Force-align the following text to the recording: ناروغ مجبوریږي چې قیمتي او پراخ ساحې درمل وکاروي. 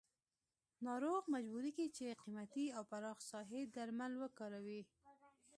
ناروغ 0.85 1.21
مجبوریږي 1.33 1.87
چې 1.97 2.17
قیمتي 2.21 2.65
او 2.77 2.83
پراخ 2.91 3.17
ساحې 3.31 3.61
درمل 3.75 4.13
وکاروي. 4.23 4.81